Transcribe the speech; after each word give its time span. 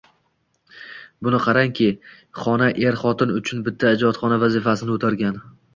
Buni 1.27 1.41
qarangki, 1.43 1.91
xona 2.45 2.71
er-xotin 2.89 3.37
uchun 3.39 3.65
bitta 3.69 3.97
ijodxona 3.99 4.45
vazifasini 4.47 4.99
o`tarkan 5.03 5.43